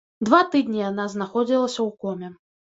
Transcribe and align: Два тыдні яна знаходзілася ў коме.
Два 0.29 0.39
тыдні 0.55 0.79
яна 0.89 1.07
знаходзілася 1.17 1.79
ў 1.87 1.97
коме. 2.03 2.35